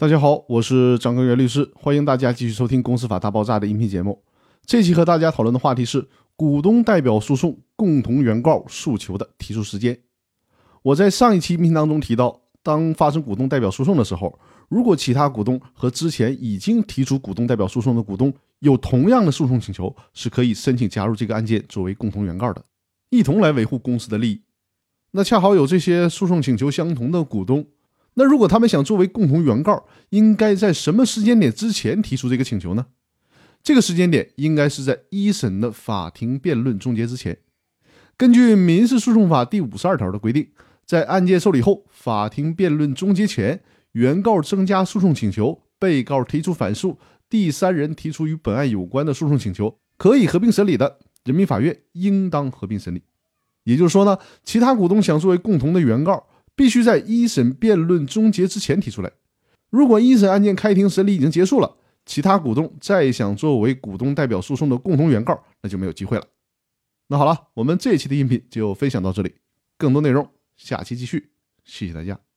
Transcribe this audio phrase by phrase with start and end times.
[0.00, 4.22] 大家好，我是张根源律师，欢迎大家继续收听《公司法大爆炸》的音频节目。
[4.64, 9.98] 这期和大家讨论的话题是股东代表诉讼共同原告诉求的提出时间。
[10.82, 14.38] 我在上一期音频当中提到，当发生股东代表诉讼的时候，
[14.68, 22.64] 如果其他股东和之前已经提出股东代表诉讼的股东有同样的诉讼请求，是可以申请加入这个案件作为共同原告的，
[23.10, 24.42] 一同来维护公司的利益。
[25.10, 27.66] 那恰好有这些诉讼请求相同的股东。
[28.18, 32.86] 那如果他们想作为共同原告，应该在什么时间点之前提出这个请求呢？
[33.62, 37.38] 这个时间点应该是在一审的法庭辩论终结之前。
[38.16, 40.48] 根据民事诉讼法第五十二条的规定，
[40.84, 43.62] 在案件受理后，法庭辩论终结前，
[43.92, 46.98] 原告增加诉讼请求，被告提出反诉，
[47.30, 53.04] 第三人提出与本案有关的诉讼请求，可以合并审理的，人民法院应当合并审理。
[53.62, 56.26] 也就是说呢，其他股东想作为共同的原告。
[56.58, 59.12] 必须在一审辩论终结之前提出来。
[59.70, 66.26] 如果一审案件开庭审理已经结束了，其他股东再想作为股东代表诉讼的共同原告，那就没有机会了。
[67.06, 69.36] 那好了，我们这一期的音频就分享到这里，
[69.76, 71.30] 更多内容下期继续。
[71.64, 72.27] 谢谢大家。